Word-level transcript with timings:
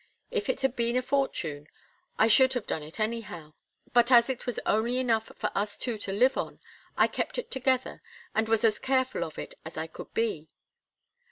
If 0.31 0.49
it 0.49 0.61
had 0.61 0.75
been 0.75 0.97
a 0.97 1.03
fortune, 1.03 1.67
I 2.17 2.27
should 2.27 2.53
have 2.53 2.65
done 2.65 2.81
it 2.81 2.99
anyhow, 2.99 3.53
but 3.93 4.11
as 4.11 4.31
it 4.31 4.47
was 4.47 4.59
only 4.65 4.97
enough 4.97 5.31
for 5.35 5.51
us 5.53 5.77
two 5.77 5.95
to 5.99 6.11
live 6.11 6.37
on, 6.37 6.59
I 6.97 7.05
kept 7.05 7.37
it 7.37 7.51
together 7.51 8.01
and 8.33 8.49
was 8.49 8.65
as 8.65 8.79
careful 8.79 9.23
of 9.23 9.37
it 9.37 9.53
as 9.63 9.77
I 9.77 9.85
could 9.85 10.11
be." 10.15 10.49